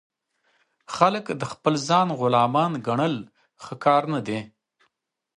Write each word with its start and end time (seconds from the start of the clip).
خلک 0.95 1.25
د 1.41 1.43
خپل 1.51 1.73
ځان 1.87 2.07
غلامان 2.19 2.71
ګڼل 2.87 3.15
ښه 3.63 3.73
کار 3.83 4.03
نه 4.13 4.19
دئ. 4.27 4.39